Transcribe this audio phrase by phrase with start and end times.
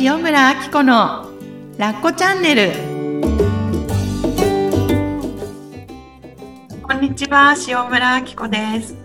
[0.00, 1.30] 塩村あき子の
[1.78, 2.72] ラッコチャンネル。
[6.82, 8.96] こんにちは塩村あき子です。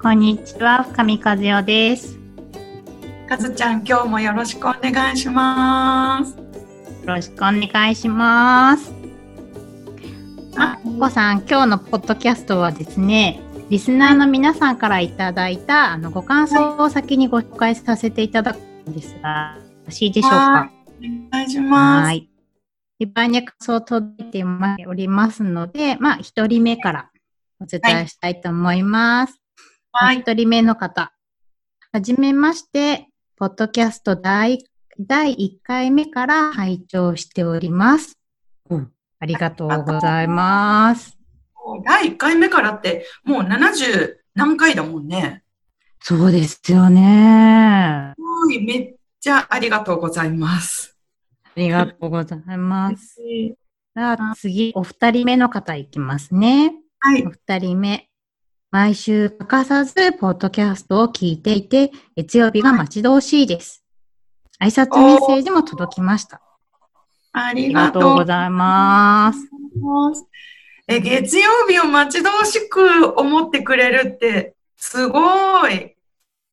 [0.00, 2.16] こんにちは深見和代です。
[3.28, 6.34] かずちゃん今日もよろしくお願いします。
[6.36, 6.42] よ
[7.04, 8.90] ろしくお願いします。
[10.56, 19.58] あこさん今日のポッドキャストはですねリスナーの皆さんからいただいたあのご感想を先にご紹介させていただくんですが、
[19.90, 20.70] しいでしょうか？
[21.30, 22.06] お願いします。
[22.06, 22.28] はい。
[23.00, 24.44] いっぱいに感想を届いて
[24.86, 27.10] おりますので、まあ、一人目から
[27.60, 29.40] お伝えしたいと思います。
[29.92, 30.20] はい。
[30.20, 31.12] 一人目の方。
[31.92, 34.64] はじめまして、ポッドキャスト第
[34.98, 38.18] 第1回目から拝聴しております。
[38.68, 38.92] うん。
[39.20, 41.16] ありがとうございます。
[41.84, 45.44] 第1回目からって、もう70何回だもんね。
[46.00, 48.14] そうですよね。
[48.16, 50.96] はい、めっちゃありがとうございます。
[51.44, 53.16] ありがとうございます。
[53.94, 56.74] さあ、次、お二人目の方いきますね。
[57.00, 57.26] はい。
[57.26, 58.08] お二人目。
[58.70, 63.82] 毎週欠かさず、ポッドキャストを聞いていて、月曜日が待ち遠しいです。
[64.60, 66.40] 挨拶メッセージも届きました。
[67.32, 69.40] ありがとうございます。
[70.86, 75.96] え、月曜日を待ち遠しく思ってくれるって、すごい。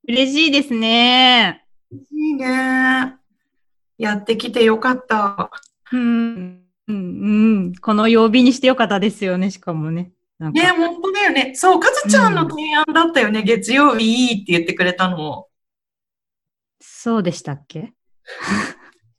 [0.08, 1.65] 嬉しいですね。
[2.26, 3.16] 嬉しいね。
[3.98, 5.52] やってきてよかった。
[5.92, 7.76] うん、うん、うん。
[7.76, 10.12] この曜日にしてよかったですよね、しかもね。
[10.40, 11.54] ね、本当だよね。
[11.56, 13.40] そう、かずちゃんの提案だったよね。
[13.40, 15.48] うん、月曜日いいって言ってくれたの。
[16.82, 17.94] そうでしたっけ？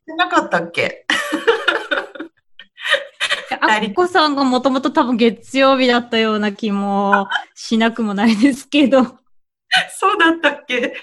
[0.06, 1.06] なかったっけ？
[3.58, 9.02] あっこさんがもともと多分月曜日だったような気もしなくもないですけど。
[9.98, 10.94] そうだったっけ？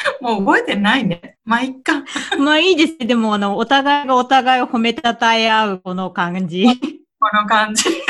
[0.20, 1.36] もう覚えてないね。
[1.44, 2.04] まあ、いっか。
[2.38, 2.98] まあいいです。
[2.98, 6.64] でも、あの、お互いがお互いを褒めたたえ合うこの感じ。
[6.66, 7.84] この感じ。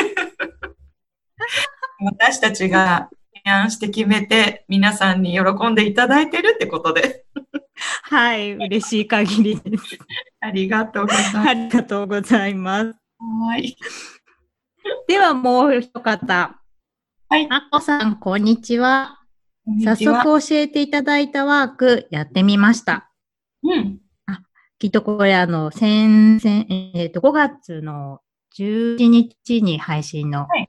[2.03, 3.11] 私たちが
[3.45, 7.25] 提案して決めて、皆さんに喜んでいただいてるってことで。
[8.03, 9.99] はい、嬉しい限りです。
[10.41, 11.39] ありがとうございます。
[11.49, 12.95] ありがとうございます。
[13.19, 13.77] はい。
[15.09, 16.57] ではもう一方。
[17.29, 17.47] はい。
[17.51, 19.20] あこさん、こんにちは。
[19.85, 23.11] 早速教えていただいたワークやってみました。
[23.63, 23.99] うん。
[24.27, 24.41] あ、
[24.79, 28.21] きっとこれあの、先、先、えっ、ー、と、5月の
[28.59, 30.69] 11日に配信の、はい。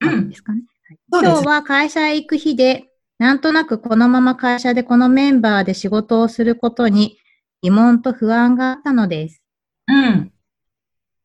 [0.00, 0.28] うん。
[0.28, 0.62] ですかね。
[0.88, 2.84] はい、今日は会社へ行く日で、
[3.18, 7.18] なんとなくこのまま会社でこのメンバーで仕事をすることに
[7.62, 9.42] 疑問と不安があったのです。
[9.88, 10.32] うん。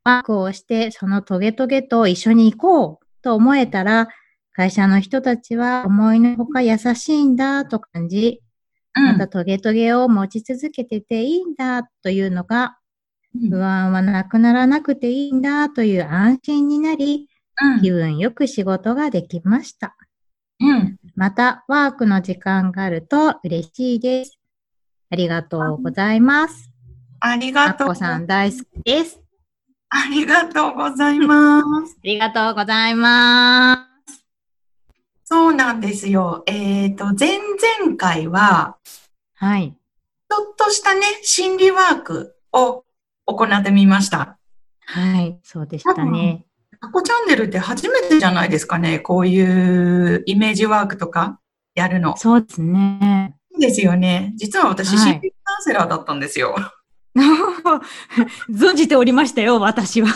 [0.03, 4.07] ワークをして、そのトゲトゲと一緒に行こうと思えたら、
[4.53, 8.41] 会社の人たちは思いのほか優しいんだと感じ、
[8.93, 12.77] またトゲトゲを持ち続けてていいんだというのが、
[13.49, 17.29] 不安はなくならなくていいんだという安心になり、
[17.81, 19.95] 気分よく仕事ができました。
[20.61, 24.39] うん、また、ワークの時間があると嬉しいです。
[25.09, 26.69] ありがとうございます。
[27.19, 27.87] ありがとう。
[27.87, 29.21] あこさん大好きです。
[29.89, 31.97] ありがとうございます。
[32.03, 33.88] ありがとうございます。
[35.31, 36.41] そうなんですよ。
[36.47, 38.77] えっ、ー、と、前々回は、
[39.35, 39.77] はい。
[40.27, 42.83] ちょっとしたね、心理ワークを
[43.27, 44.39] 行ってみました。
[44.87, 46.45] はい、そうでしたね。
[46.81, 48.97] タコチャンネルって初めてじゃないですかね。
[48.97, 51.39] こういうイメージワークとか
[51.75, 52.17] やるの。
[52.17, 53.35] そうですね。
[53.59, 54.33] ですよね。
[54.35, 56.55] 実は私、心理カウンセラーだったんですよ。
[58.49, 60.09] 存じておりましたよ、私は。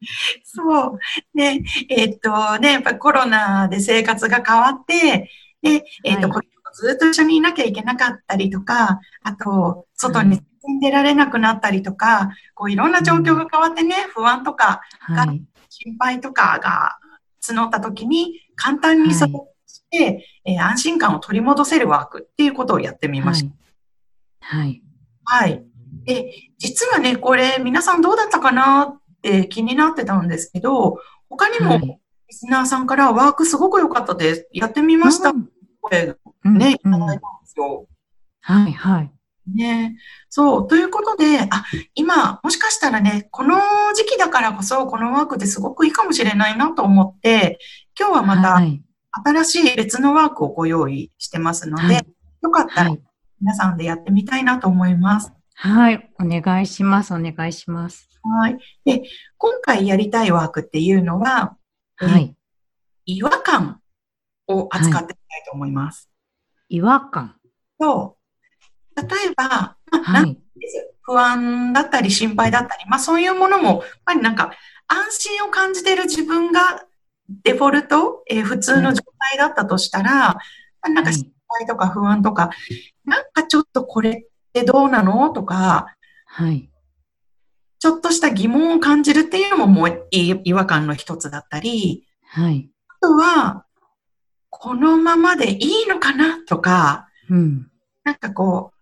[0.44, 0.98] そう。
[1.34, 5.30] ね、えー、っとね、やっぱりコロナで生活が変わって、
[5.62, 10.40] で、えー、っと、はい、ずっと一緒にいなきゃいけなかったりとか、あと、外に
[10.80, 16.98] 出られなくなったりとか、こういろんな状況が変わってね、不安とかが、はい、心配とかが
[17.42, 19.32] 募った時に、簡単にそれ
[19.66, 23.54] して、はい、えー、安心感を取り戻せるワークっていうことをやってみました。
[24.40, 24.82] はい。
[25.24, 25.64] はい。
[26.04, 30.98] で、実はね、これ皆さんどうだったかなって気になってたんですけど、
[31.28, 34.48] 他にもリスナーさんからワークすごく良かったです。
[34.52, 35.32] やってみました。
[35.80, 37.86] 声、うん、ね、いただいたんですよ。
[38.40, 39.12] はい、はい。
[39.54, 39.96] ね。
[40.28, 40.68] そう。
[40.68, 43.58] ということで、あ、今、もしかしたらね、この
[43.94, 47.58] 時期だからこそ、このワークですごくいいかもしれないなと思って、
[47.98, 48.60] 今日はまた、
[49.24, 52.06] 新しい別のワークをご用意してますので、はい、
[52.42, 52.96] よかったら、
[53.40, 55.32] 皆さんでやってみたいなと思います。
[55.54, 57.14] はい、お願いします。
[57.14, 58.07] お願いします。
[58.22, 58.58] はい。
[58.84, 59.02] で、
[59.36, 61.56] 今回やりたいワークっていうのは、
[61.96, 62.34] はい。
[63.06, 63.80] 違和感
[64.46, 66.08] を扱っていきたいと思います。
[66.56, 67.36] はい、違和感
[67.80, 68.16] そ
[68.96, 69.00] う。
[69.00, 70.38] 例えば、まあ、はい、
[71.02, 74.52] 不安だったり心配だったり、まあそういうものも、やっぱりなんか
[74.88, 76.84] 安心を感じている自分が
[77.44, 80.36] デフォルト、えー、普通の状態だったとしたら、
[80.82, 82.50] なんか心配とか不安とか、
[83.04, 84.22] なんかちょっとこれっ
[84.52, 85.94] てどうなのとか、
[86.26, 86.70] はい。
[87.78, 92.70] ちょっとした疑問を感じるっていうのももう違和感の一つだったり、はい。
[92.88, 93.64] あとは、
[94.50, 97.70] このままでいいのかなとか、うん。
[98.04, 98.78] なんかこう、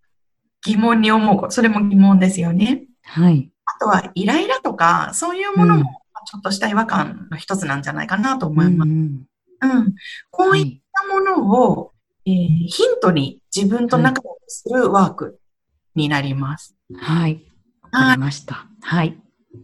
[0.65, 1.51] 疑問に思う。
[1.51, 2.85] それも疑問ですよね。
[3.03, 3.51] はい。
[3.65, 5.85] あとは、イライラとか、そういうものも、
[6.27, 8.89] ちょっとした違和感の一つなんじゃないかなと思います。
[8.89, 9.27] うん、
[9.61, 9.95] うん、
[10.31, 11.93] こういったものを、
[12.25, 12.35] えー、
[12.67, 15.39] ヒントに自分と仲良くするワーク
[15.95, 16.75] になります。
[16.97, 17.46] はい。
[17.97, 18.67] わかりました。
[18.83, 19.17] はい。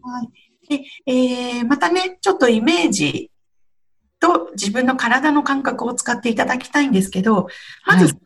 [0.02, 0.28] はい。
[0.68, 3.30] で、えー、またね、ちょっとイメージ
[4.20, 7.48] と自分の体の感覚を使っていただきたいんですけど、
[7.86, 8.16] まず、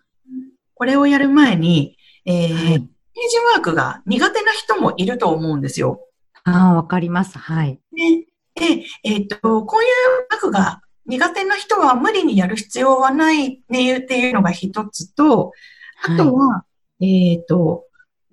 [0.74, 6.06] これをやる前に、えー、はい、イメージワークが苦手な人もいると思うんですよ。
[6.44, 7.38] ああ、わかります。
[7.38, 7.80] はい。
[7.96, 9.88] で、でえっ、と、こういう
[10.30, 15.52] ワークが苦手な人は無理にやる必要はないねっていうのが一つと、
[16.04, 16.64] あとは、は
[17.00, 17.85] い、えっ、と、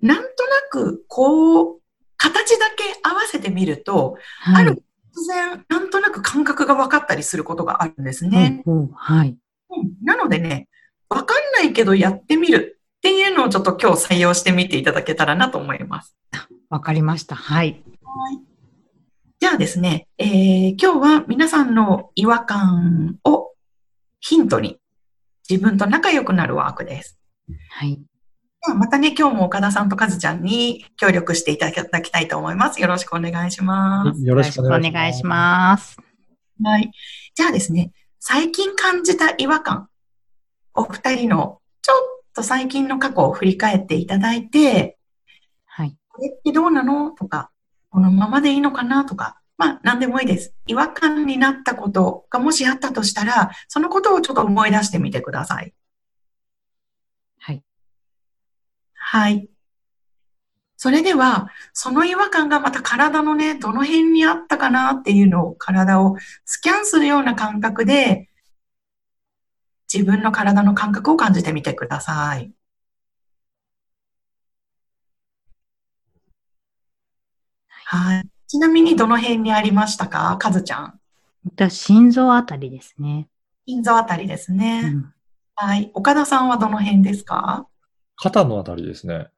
[0.04, 0.28] なんとな
[0.70, 1.80] く、こう、
[2.18, 4.82] 形だけ合わせてみると、はい、ある
[5.16, 8.62] 突然、なんとなく感覚が分かったりすることがあるんですね。
[8.66, 9.36] うん、はい、
[9.70, 10.04] うん。
[10.04, 10.68] なのでね、
[11.08, 16.14] 分かんないけどやってみるっていうのをちょっと今日採用してみていただけたらなと思います。
[16.68, 17.34] わかりました。
[17.34, 17.82] はい。
[18.02, 18.40] はい。
[19.40, 23.52] じゃあですね、えー、今日は皆さんの違和感を
[24.20, 24.80] ヒントに
[25.48, 27.18] 自分と仲良くなるワークです。
[27.70, 28.02] はい。
[28.72, 32.80] またね、今日も岡田さんとカズちゃんに協力していただきたいと思います。
[32.80, 34.24] よろしくお願いします。
[34.24, 35.98] よろしくお願いします。
[36.62, 36.90] はい。
[37.34, 39.88] じゃあですね、最近感じた違和感、
[40.72, 41.96] お二人のちょっ
[42.34, 44.96] と最近の過去を振り返っていただいて、
[45.66, 45.94] はい。
[46.08, 47.50] これってどうなのとか、
[47.90, 50.54] このままでいいのかなとか、まあ、何でもいいです。
[50.66, 55.74] 違和感になったことがもしあったとしたら、そのことをちょっと思い出してみてください。
[59.14, 59.48] はい。
[60.76, 68.28] それでは、その違和感がまた体のね、どの辺にあったかなっていうのを体をスキャンするような感覚で、
[69.92, 72.52] 自分の体の感覚を感じてみてください。
[77.68, 78.28] はい。
[78.48, 80.36] ちなみにどの辺にありましたか？
[80.38, 80.98] かずちゃん。
[81.44, 83.28] 私、心臓あたりですね。
[83.64, 84.80] 心臓あたりですね。
[84.92, 85.14] うん、
[85.54, 85.92] はい。
[85.94, 87.68] 岡田さんはどの辺ですか？
[88.16, 89.28] 肩のあたりですね。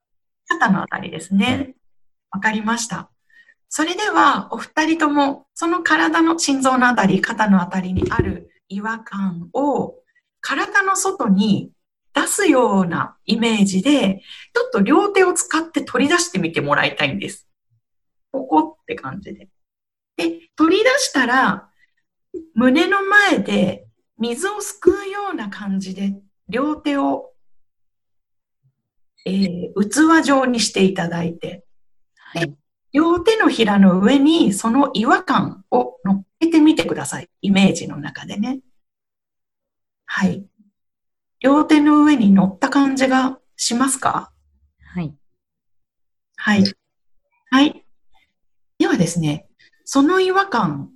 [0.48, 1.74] 肩のあたりですね。
[2.30, 3.10] わ、かりました。
[3.68, 9.96] それでは、お二人とも、その体の心臓のあたり、肩のあたりにある違和感を、
[10.40, 11.72] 体の外に
[12.14, 14.22] 出すようなイメージで、
[14.54, 17.48] ちょっと両手を使って取り出してみてもらいたいんです。
[18.30, 19.48] ここって感じで。
[20.16, 21.68] で、取り出したら、
[22.54, 23.86] 胸の前で
[24.18, 26.14] 水をすくうような感じで、
[26.48, 27.32] 両手を
[29.28, 31.64] えー、器状にしていただいて、
[32.16, 32.54] はい、
[32.92, 37.28] 両手のひらの上にその違和感を乗っけてみてください。
[37.42, 38.60] イメージの中でね。
[40.04, 40.46] はい。
[41.40, 44.32] 両手の上に乗った感じがしますか？
[44.94, 45.12] はい。
[46.36, 46.64] はい。
[47.50, 47.84] はい。
[48.78, 49.48] ではですね、
[49.84, 50.90] その違和感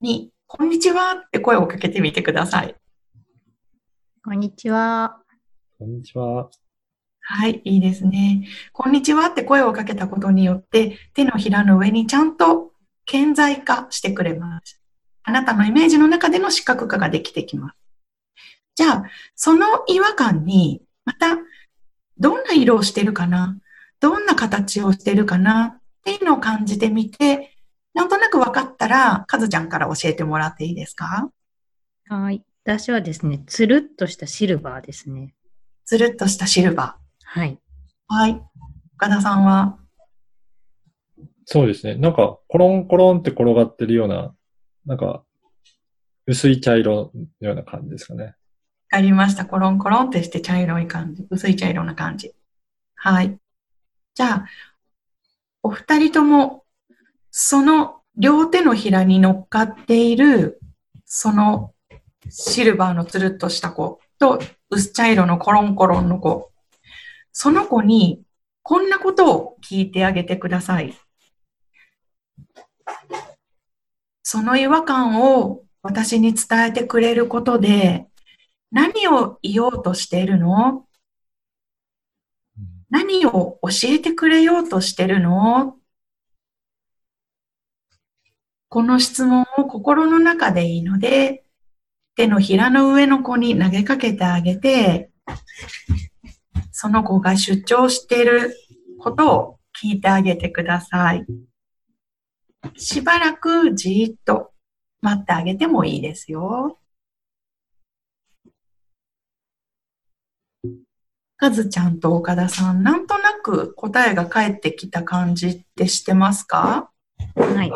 [0.00, 2.76] に、こんにちはって声をかけてみてください。
[4.22, 5.20] こんにちは。
[5.78, 6.48] こんにちは。
[7.32, 8.48] はい、いいですね。
[8.72, 12.72] こんにちはって声をかけたことによって、手のひらの上にちゃんと
[13.06, 14.82] 顕在化してくれます。
[15.22, 17.76] あなたのイメージの中での視覚化ができてきます。
[18.74, 19.04] じゃあ、
[19.36, 21.38] その違和感に、また、
[22.18, 23.56] どんな色をしてるかな？
[24.00, 25.76] どんな形をしてるかな？
[25.76, 27.56] っていうのを感じてみて、
[27.94, 31.30] なんとなく分かったら、かずちゃんから教えてもらっていいですか？
[32.08, 32.42] はい。
[32.64, 35.32] 私はですね、つるっとしたシルバーですね。
[35.84, 37.09] つるっとしたシルバー。
[37.32, 37.60] はい。
[38.08, 38.42] はい。
[38.96, 39.78] 岡田さんは？
[41.44, 41.94] そうですね。
[41.94, 44.34] なんか、コロンコロンって転がってるような、
[44.84, 45.22] なんか、
[46.26, 48.24] 薄い茶色のような感じですかね。
[48.24, 48.32] わ
[48.88, 49.46] かりました。
[49.46, 51.24] コロンコロンってして茶色い感じ。
[51.30, 52.34] 薄い茶色な感じ。
[52.96, 53.38] はい。
[54.16, 54.46] じゃあ、
[55.62, 56.64] お二人とも、
[57.30, 60.60] その両手のひらに乗っかっている、
[61.04, 61.74] その
[62.28, 66.49] シルバーのつるっとした子と、薄茶色のコロンコロンの子、
[67.32, 68.22] その子に
[68.62, 70.94] こんなことを聞いてあげてください。
[74.22, 78.06] その違和感を私に伝えてくれることで
[78.70, 80.86] 何を言おうとしているの？
[82.90, 85.76] 何を教えてくれようとしてるの？
[88.68, 91.44] この質問を心の中でいいので、
[92.14, 95.10] 手のひらの上の子に投げかけてあげて、
[96.82, 98.56] その子が主張している
[98.98, 101.26] ことを聞いてあげてください。
[102.74, 104.52] しばらくじーっと
[105.02, 106.78] 待ってあげてもいいですよ。
[111.36, 116.90] かずちゃんと岡田さん、なんとなく答えが返ってきた感じってしてますか？
[117.36, 117.70] はい。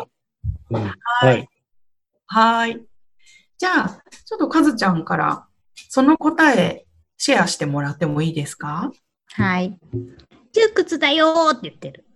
[0.71, 1.49] はい。
[2.25, 2.83] はい。
[3.59, 3.89] じゃあ、
[4.25, 5.45] ちょっとかずちゃんから、
[5.89, 6.84] その答え、
[7.17, 8.91] シェアしてもらってもいいですか？
[9.33, 9.77] はい。
[10.53, 12.05] 窮屈だよーって言ってる。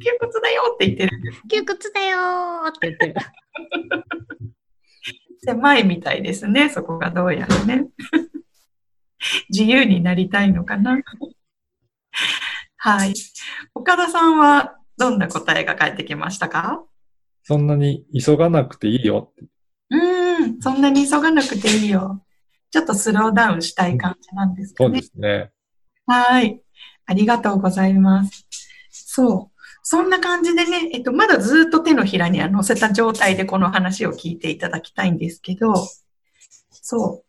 [0.00, 1.32] 窮屈だよって言ってる。
[1.50, 3.14] 窮屈だよーって言ってる。
[5.44, 7.86] 狭いみたいですね、そこがどうやらね。
[9.50, 10.98] 自由になりたいのかな。
[12.76, 13.14] はい。
[13.74, 16.84] 岡田さんはどんな答えが返ってきましたか？
[17.42, 19.32] そんなに急がなくていいよ。
[19.90, 22.24] うーん、そんなに急がなくていいよ。
[22.76, 25.06] ちょっとスローダウンしたい感じなんですかねそうで。
[25.06, 25.50] すね。
[26.06, 26.60] はい。
[27.06, 28.46] ありがとうございます。
[28.90, 29.60] そう。
[29.82, 35.72] そんな感じでね、えっと、まだずっと手のひらには乗せた状態でこの話を聞いていただきたいんですけど、
[36.70, 37.24] そ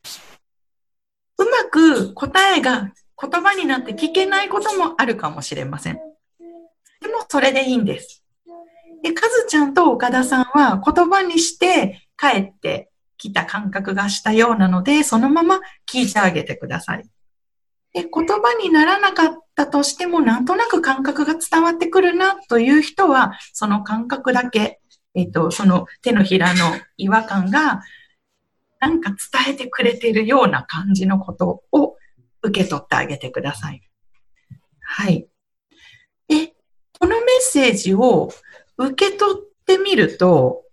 [1.38, 1.44] う。
[1.44, 5.94] うまく答えが言葉になって聞けないこともあるかもしれません。
[5.94, 8.22] でも、それでいいんです。
[9.01, 15.60] で、かずちゃんと岡田さんは言葉にして帰ってきた感覚がしたようなので、そのまま
[15.92, 17.04] 聞いてあげてください。
[17.94, 24.80] で、言葉にならなかったとしても、なんとなく感覚が伝わってくるなという人は、その感覚だけ、
[25.16, 27.82] えっ、と、その手のひらの違和感が、
[28.80, 31.96] なんか伝えてくれているような感じのことを
[32.44, 33.82] 受け取ってあげてください。
[34.82, 35.28] はい。
[36.28, 36.54] で、
[37.00, 38.32] このメッセージを
[38.78, 40.64] 受け取ってみると、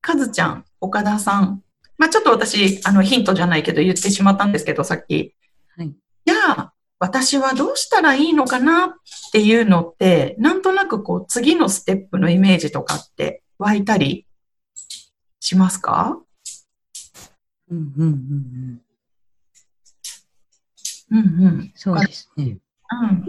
[0.00, 1.62] かずちゃん、岡田さん、
[1.98, 5.34] まあ、ちょっと私、あの、ヒントじゃないけど言ってしまったんですけど、さっき。
[5.76, 5.92] はい。
[6.24, 8.90] じゃあ、私はどうしたらいいのかなっ
[9.32, 14.26] ていうのって、なんとなくこう、次のステップのイメージとかって湧いたり
[15.40, 16.18] しますか？
[17.70, 18.82] うんうんうん
[21.10, 21.18] うん。
[21.18, 21.72] うんうん。
[21.74, 22.58] そうですね。
[22.90, 23.24] うん。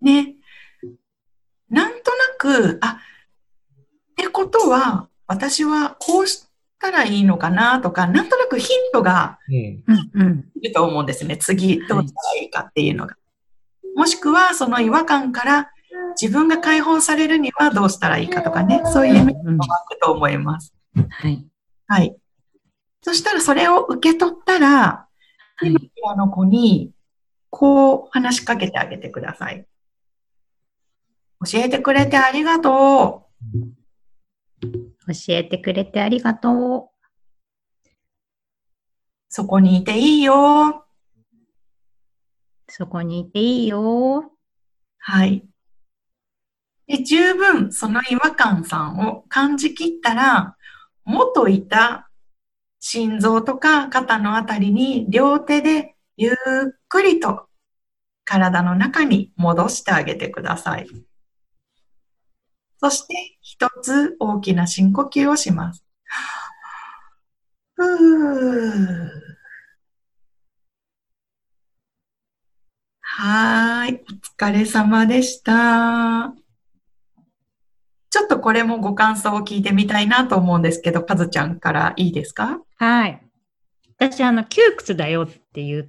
[0.00, 0.34] ね。
[1.70, 2.98] なんとなく、あ、
[4.12, 6.48] ってことは、私はこうし
[6.80, 9.84] たらいいのかなとか、なんとなくヒントがうん。
[9.86, 10.44] うんうん。
[10.60, 11.36] いると思うんですね。
[11.36, 13.14] 次、どうしたらいいかっていうのが。
[13.94, 15.70] もしくは、その違和感から
[16.20, 20.74] 自分が解放されるにはどうしたらいいかとかね、そういう意味うんが湧くと思います。
[20.94, 21.46] はい。
[21.86, 22.16] はい。
[23.02, 25.06] そしたら、それを受け取ったら、
[25.56, 25.66] はい。
[25.66, 26.92] 手のひらの子に、
[27.50, 29.66] こう話しかけてあげてください。
[31.50, 33.26] 教えてくれてありがと
[35.08, 36.98] 教えてくれてありがとう。
[39.28, 40.84] そこにいていいよ。
[42.68, 42.72] う。
[42.72, 44.32] そこにいていいよ。
[44.98, 45.46] はい。
[46.86, 50.56] で、十分その違和感さんを感じきったら、
[51.04, 52.10] 元いた
[52.80, 56.34] 心臓とか肩のあたりに両手でゆっ
[56.88, 57.48] くりと
[58.24, 60.86] 体の中に戻してあげてください。
[62.80, 65.84] そして一つ大きな深呼吸をします。
[73.00, 74.00] はーい。
[74.38, 76.32] お疲れ様でした。
[78.10, 82.60] ちょっとこれもご感想を聞いてみたいなと思うんですけど、かずちゃんからいいですか？
[82.76, 83.20] はい。
[83.98, 85.88] 私、あの、窮屈だよって言っ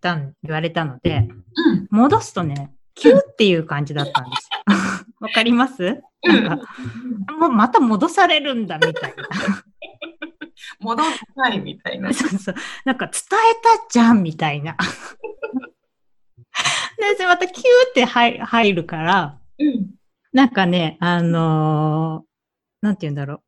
[0.00, 1.88] たん、言われたので、うん。
[1.90, 5.06] 戻すとね、キューっていう感じだったんですよ。
[5.20, 6.00] わかります？
[6.24, 6.66] なんか、
[7.38, 9.24] もうまた戻されるんだみたいな。
[10.80, 12.12] 戻んないみたいな。
[12.12, 12.54] そうそう。
[12.84, 13.14] なんか伝
[13.50, 14.76] えたじゃんみたいな。
[17.18, 19.90] で、またキューって入入るから、うん。
[20.32, 22.28] なんかね、あのー
[22.80, 23.42] なんて言うんだろう。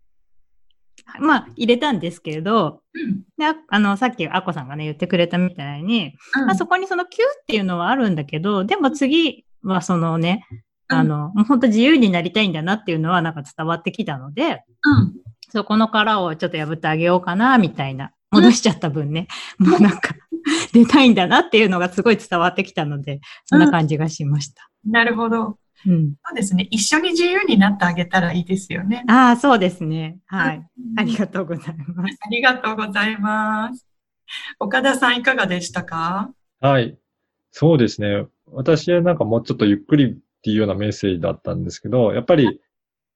[1.19, 3.23] まあ、入れたんですけれど、うん。
[3.39, 10.47] でああの、さっきアッコさんがね、言ってくれたみたいに、うんまあ、そこにそのキューっていうのはあるんだけど、でも次はそのね、
[10.89, 15.15] あの、もう本当自由になりたいんだなっていうのはなんか伝わってきたので、うん。
[15.53, 18.13] そこの殻をちょっと破ってあげようかな、みたいな。
[18.31, 19.27] 戻しちゃった分ね。
[19.59, 20.15] もうなんか、
[20.73, 24.71] 出たいんだなっていうのがすごい伝わってきたので、そんな感じがしました。
[24.87, 25.59] なるほど。
[25.87, 26.15] うん。
[26.25, 26.69] そうですね。
[26.71, 29.05] 一緒に自由になってあげたらいいですよね。
[29.09, 30.19] ああ、そうですね。
[30.27, 30.67] はい。
[30.97, 32.19] ありががとうございます。
[32.21, 33.87] ありがとうございます。
[34.59, 36.33] 岡田さんいかがでしたか？
[36.61, 36.99] はい。
[37.51, 38.27] そうですね。
[38.47, 42.61] 私はなんかもうちょっとゆっくりっていうようなメッセージだったんですけど、やっぱり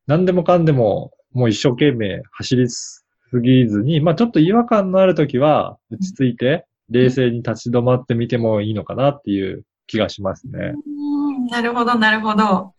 [0.06, 3.04] 何でもかんでももう一生懸命走りす
[3.42, 10.75] ぎずに、まあちょっと違和感のあるときは落ち着いて冷静に立ち止まってみてもいいのかなっていう気がしますね。
[10.87, 11.13] うん
[11.50, 12.74] なるほど、なるほど。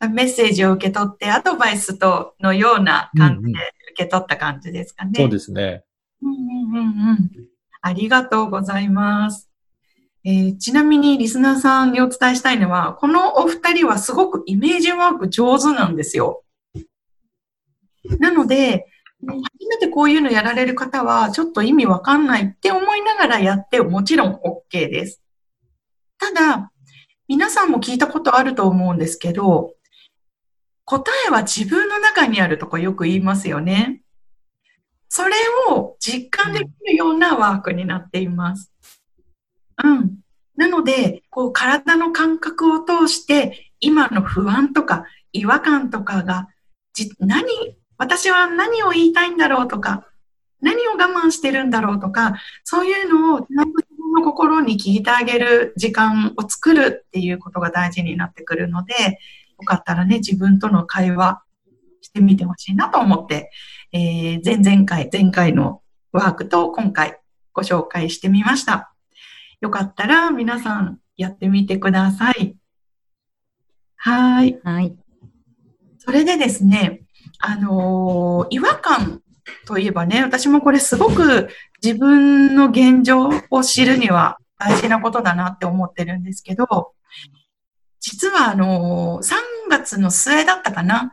[0.00, 3.58] メッセージを受け取って、アドバイスとのような感じで
[3.92, 5.12] 受け取った感じですかね。
[5.14, 5.84] そうですね。
[6.22, 7.30] うんうんうんうん。
[7.82, 9.50] ありがとうございます。
[10.24, 16.44] えーちなみにリスナーさんにお伝えしたいのは、このお二人はすごくイメージワーク上手なんですよ。
[18.18, 18.86] なので、
[19.26, 25.22] 初めてこういうのやられる方は、ちょっと意味わかんないって思いながらやってもちろん OK です。
[26.18, 26.70] ただ、
[27.30, 29.74] 皆さんも聞いたことあると思うんですけど、
[30.84, 34.02] 答えは自分の中にあるとかよく言いますよね。
[35.08, 35.36] それ
[35.68, 38.72] を実感できるようなワークになっています。
[39.84, 40.16] うん。
[40.56, 46.48] なので、こう体の感覚を通して、今の不安とか違和感とかが、
[46.94, 47.46] じ何、
[47.96, 50.04] 私は何を言いたいんだろうとか、
[50.60, 52.34] 何を我慢してるんだろうとか、
[52.64, 53.89] そういうのをちゃんと
[54.20, 58.94] の心に聞いてあげる時間を作るっていうことが大事になってくるので、
[59.58, 61.42] よかったらね、自分との会話
[62.00, 63.50] してみてほしいなと思って、
[63.92, 67.18] えー前々回、前回のワークと今回
[67.52, 68.92] ご紹介してみました。
[69.60, 72.56] よかったら皆さんやってみてください。
[73.96, 74.58] はい。
[74.62, 74.96] はい。
[75.98, 77.02] それでですね、
[77.38, 79.22] あのー違和感
[79.66, 81.48] といえばね、私もこれすごく
[81.82, 86.92] 自分の現状を知るには大事なことだなって思ってるんですけど、
[88.00, 89.34] 実はあの3
[89.70, 91.12] 月の末だったかな、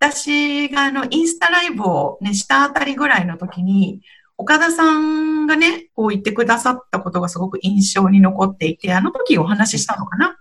[0.00, 4.00] 私があの、インスタライブをね、したあたりぐらいの時に、
[4.38, 10.38] 岡田さんがね、こう言ってくださったことがすごく印象に残っていて、あの時お話ししたのかな？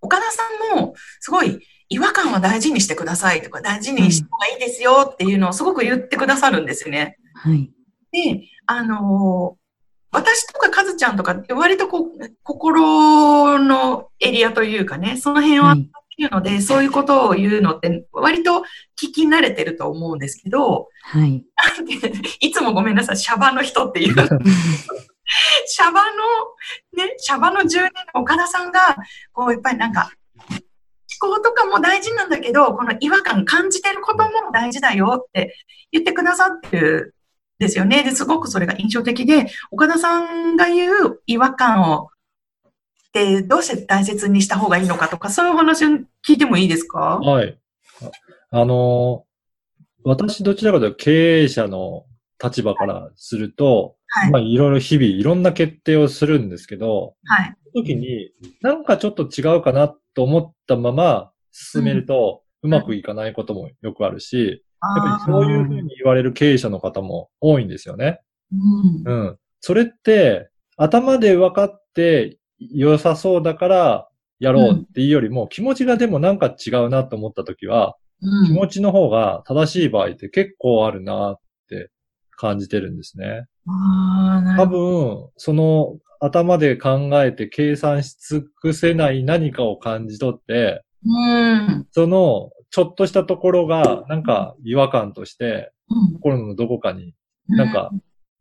[0.00, 0.42] 岡田さ
[0.74, 7.18] んも、すごい、違和感は大事にしてくださいとか、大事にした方がいいですよっていうのをすごく言ってくださるんですよね。
[7.34, 7.70] はい。
[8.12, 9.62] で、あのー
[10.14, 15.90] 私とかカズちゃんとかって割とこう、心のエリアというかね、その辺ははい。
[16.18, 18.64] いうので、そういうことを言うのって割と
[19.02, 21.44] 聞き慣れてると思うんですけど、はい。
[22.40, 24.14] いつもごめんなさい、シャバの人っていう、
[25.66, 28.96] シャバの、ね、シャバの住人の岡田さんが、
[29.32, 30.10] こう、やっぱりなんか、
[30.50, 35.56] 思考とかも大事なんだけど、この違和感感じてることも大事だよって
[35.90, 37.21] 言ってくださってるん
[37.62, 38.02] ですよね。
[38.02, 42.10] ですごくそれが印象的で、岡田さんが言う違和感を、
[43.14, 45.88] で、どうして大切にした方がいいのかとか、そういうお話を
[46.26, 47.18] 聞いてもいいですか？
[47.20, 47.58] はい。
[48.50, 49.32] ああのー
[50.04, 52.06] 私どちらかというと経営者の
[52.42, 57.56] 立場からすると、はいまあいろいろ日々いろんな決定をするんですけど、はい。
[57.72, 68.20] その時になんかちょっと違うかなと思ったまま進めると、うまくいかないこともよくあるし、やっぱりそういうふうに言われる経営者の方も多いんですよね。
[68.52, 69.38] うんうん。
[69.60, 74.08] それって、頭で分かって良さそうだから
[74.40, 81.90] やろうっていうよりも、気持ちがでもなんか違うなと思った時は、うん気持ちの方が正しい場合って結構あるなって
[82.30, 83.46] 感じてるんですね。
[83.66, 85.16] ああ、なる多ほど。
[85.24, 91.86] 分、その頭で考えて計算し尽くせない何かを感じ取って、うん。
[91.90, 96.14] そのちょっとしたところがなんか違和感としてうん。
[96.14, 97.14] 心のどこかに
[97.48, 97.90] なんか、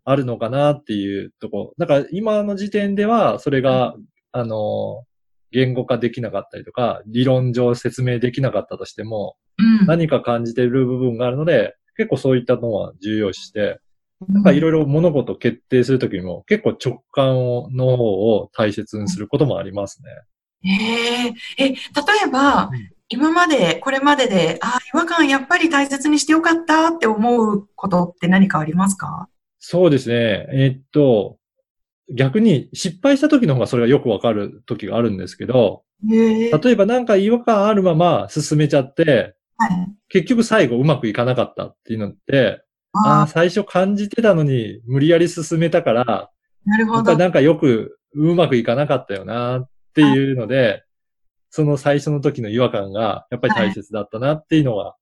[0.04, 1.74] あるのかなっていうとこ。
[1.78, 3.96] だから今の時点では、それが、
[4.32, 5.04] あの、
[5.52, 13.80] 言語化できなかったりとか、理論上説明できなかったとしても、うん、何か感じてる部分があるので、結構そういったのは重要視して、
[14.28, 20.10] なんかいろいろ物事を決定するときにも、結構直感をの方を大切にすることもありますね。
[20.64, 21.76] えええ、例
[22.28, 29.28] えば、うん今まで、これまでで、ああ、違和感やっぱり大切にしてよかったって思うことって何かありますか？
[29.60, 30.48] そうですね。
[30.54, 31.38] えっと、
[32.10, 39.72] 逆に失敗した時の方がそれがよくわかる時があるんですけど、ええ例えばなんか違和感あるまま進めちゃって、はい。
[40.08, 46.32] 結局最後うまくいかなかったっていうのって、ああ、あ最初感じてたのに無理やり進めたから、あ、
[46.64, 47.18] なるやほど。
[47.18, 50.84] なんかよくうまくいかなかったよなっていうので、
[51.52, 54.96] その最初の時の違和感がやっぱり大切だったなっていうのは、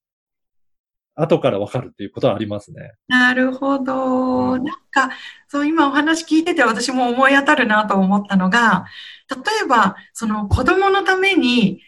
[1.15, 2.93] 後からわかるっていうことはありますね。
[3.07, 4.53] なるほど。
[4.53, 5.09] うんなんか、
[5.47, 8.85] そう、今お話聞いてて私も思い当たるなと思ったのが、
[9.29, 11.81] 例えば、その子供のために、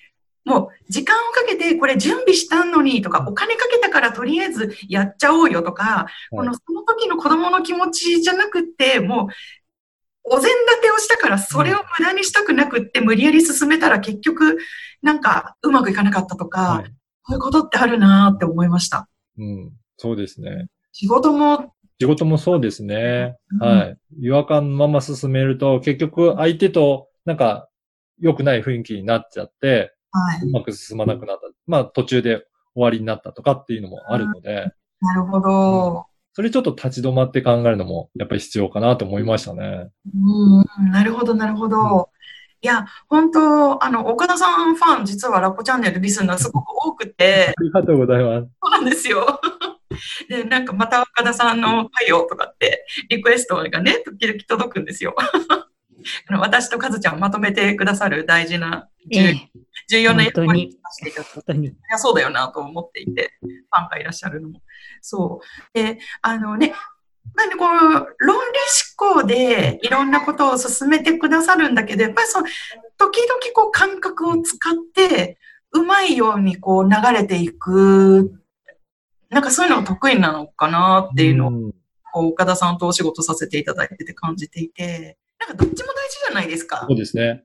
[0.43, 9.27] もう時間をかけてこれ準備したのにとか、お金かけたからとりあえずやっちゃおうよとか、このその時の子供の気持ちじゃなくって、もう
[10.23, 14.57] お膳立てをしたから、それを無駄にしたくなくって、無理やり進めたら結局、
[15.01, 16.85] なんかうまくいかなかったとか、はい。
[17.27, 19.07] そういうことってあるなって思いました。
[19.37, 19.71] うん。
[19.97, 20.67] そうですね。
[20.91, 23.37] 仕事も、仕事もそうですね。
[23.61, 23.97] うんはい。
[24.19, 27.69] 違和感のまま進めると、結局相手となんか
[28.19, 30.41] 良くない雰囲気になっちゃって、はい。
[30.41, 31.47] うまく進まなくなった。
[31.67, 36.05] まあ途中で終わりになったとかっていうのもあるので、なるほど。
[36.33, 39.89] それちょっと立ち止まって考えるのもやっぱり必要かなと思いましたね。
[40.13, 42.09] うんうん、なるほど、なるほど。
[42.63, 48.47] いや、本当あの、岡田さんファン、実はラッコチャンネルリスナーすごく多くて、ありがとうございます。
[48.61, 49.41] そうなんですよ。
[50.29, 55.15] で、なんかまた岡田さんの「はいよ」とかってリクエストがね、時々届くんですよ。
[56.29, 59.51] 私とカズちゃんをまとめてくださる大事な、重ええ、
[59.89, 61.67] 重要な役割本をさせていただいて。
[61.67, 64.61] いや、そうだよなと思っていて、ファンがいらっしゃるのも。
[65.01, 65.73] そう。
[65.73, 66.73] で、あのね、
[67.35, 68.05] なんでこう、論理
[68.97, 72.47] 思考でいろんなことを進めてくださるんだけど、やっぱりその、
[72.97, 75.37] 時々こう感覚を使って、
[75.73, 78.33] うまいようにこう流れていく、
[79.29, 86.97] なんかそういうのが得意なのかなっていうのを、岡田さんとお仕事させていただいてて感じていて、なんかどっちも大事じゃないですかそう。
[86.97, 87.41] ですね。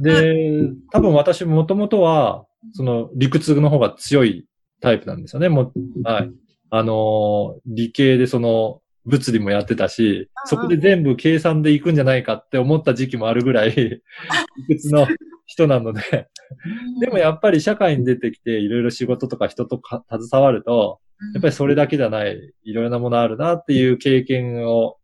[0.00, 4.46] で、多分私もともとは、その理屈の方が強い
[4.80, 5.48] タイプなんですよね。
[5.48, 6.30] もう、はい。
[6.70, 13.74] あのー理系でその、物理もやってたし、そこで全部計算でいくんじゃないかって思った時期もあるぐらい、
[14.68, 15.08] 理屈の
[15.46, 16.28] 人なので、
[17.00, 21.00] でもやっぱり社会に出てきていろいろ仕事とか人とか携わると、
[21.34, 24.98] やっぱりそれだけじゃない、いろいろなものあるなっていう経験を、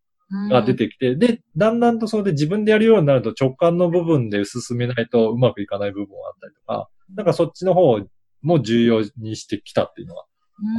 [0.51, 7.99] が出てきて、で、だんだんとそれで自分でやるようになると直感の部分で進めないとうまくいかない部分があったりとか、なんかそっちの方
[8.43, 10.29] も重要にしてきたっていうのが、こ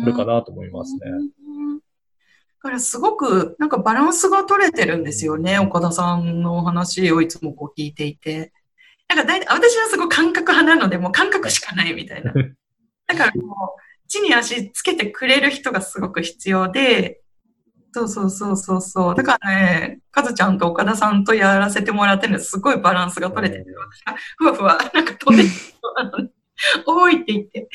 [0.06, 1.00] れかなと思いますね。
[1.10, 1.24] う
[1.76, 1.80] ん
[2.62, 8.52] だからすごくなんかバランスが取れてるんですよね、岡田さんのお話をいつもこう聞いていて。
[9.08, 12.32] なんか大体、私はすごい感覚派なので、もう感覚しかないみたいな。
[13.08, 17.22] だからこう、地に足つけてくれる人がすごく必要で、
[17.92, 19.16] そうそうそうそうそう。
[19.16, 26.30] だからね、かずちゃんと岡田さんとやらせてもらってるのすごいバランスが取れてて、私がふわふわ、なんか飛んできそうなので、
[26.86, 27.70] 多いって言って、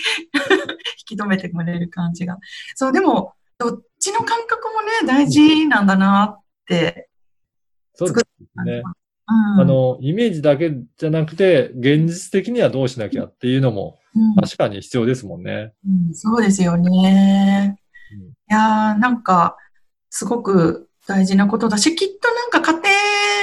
[1.10, 2.38] 引き止めてくれる感じが。
[2.74, 7.08] そう、でも、どっちの感覚もね、大事なんだなって。
[7.94, 8.82] そうですね。
[9.26, 15.72] うん、あの、イメージだけじゃなくて、現実的にはどうしなきゃっていうのもうん確かに必要ですもんね。
[15.86, 17.78] うんそうですよね。
[18.12, 19.56] うんいやー、なんか、
[20.16, 22.70] すごく大事なことだし、きっとなんか家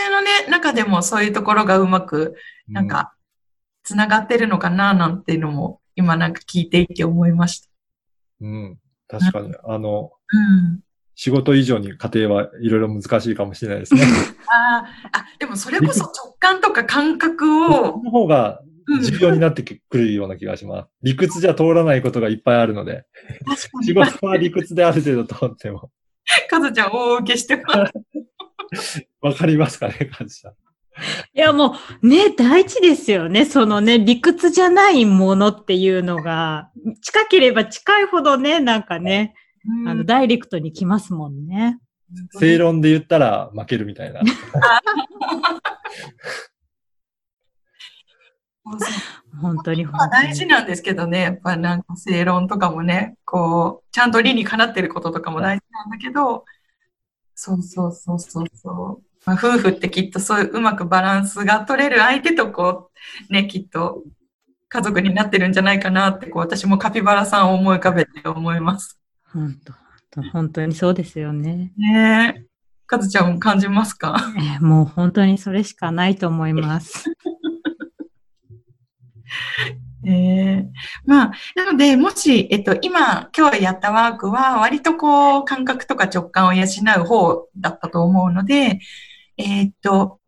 [0.10, 2.38] 庭のね、中でもそういうところがうまく、
[2.70, 3.14] なんか、
[3.84, 7.68] つながってるのかな、なんていうのも、今なんか聞いていて思いました。
[8.40, 8.78] うん、うん。
[9.10, 10.80] 確かに、あの、うん。
[11.14, 14.04] 仕事以上に家庭はいろいろ難しいかもしれないですね。
[14.48, 20.90] あーあ、でもそれこそ直感とか感覚そを、の方がうん、重要になってくるような気がします。
[21.04, 23.04] 理屈じゃ通らないことがいっぱいあるので、
[23.46, 25.92] 確かに仕事は理屈である程度通っても、
[26.50, 27.88] かずちゃん大受けしてま
[28.74, 29.06] す。
[29.22, 30.54] わかりますかね、感じた。
[31.34, 33.46] いや、もう、ね、大事ですよね。
[33.46, 36.70] そのね、理屈じゃないものっていうのが、
[37.02, 39.34] 近ければ近いほどね、なんかね、
[39.88, 41.80] あの、ダイレクトに来ますもんね。
[42.40, 44.22] 正論で言ったら負けるみたいな。
[49.42, 49.88] 本当に。
[50.12, 56.46] 大事なんですけどね、やっぱなんか正論とかもね、こう、ちゃんと理にかなってることとかも大事なんだけど、
[57.36, 59.04] そうそうそうそうそう。
[59.26, 62.92] まあ、夫婦ってきっとそういううまくバランスが取れる相手とこ
[63.30, 64.04] う、ね、きっと
[64.70, 69.00] 家族になってるんじゃないかなって、こう、私もカピバラさんを思い浮かべて思います。
[69.34, 71.72] 本当、本当本当にそうですよね。
[71.78, 72.46] ねえ。
[72.86, 74.18] かずちゃんも感じますか？
[74.38, 77.06] えーもう本当にそれしかないと思います。
[80.04, 80.68] ええ
[81.06, 86.66] まあ、なので、もし、えっと、今、今日やったワークは、割とこう、感覚とか直感を養
[87.00, 88.80] う方だったと思うので、
[89.38, 90.20] えっと、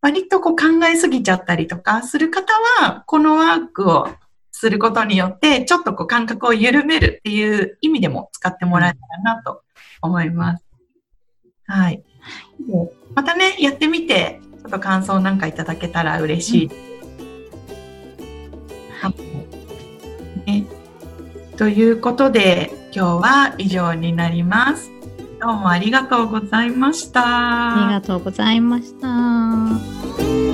[0.00, 4.08] 割とこう考えすぎちゃったりとかする方は、このワークを
[4.52, 9.62] することによって、ちょっとこう感覚を緩めるっていう意味でも使ってもらえたらなと
[10.02, 10.64] 思います。
[11.66, 12.04] はい。
[13.14, 16.70] またね、やってみて、ちょっと感想なんかいただけたら嬉しい
[20.46, 20.64] ね。
[21.56, 24.90] ということで、今日は以上になります。
[25.40, 27.84] どうもありがとうございました。
[27.84, 30.45] ありがとうございました。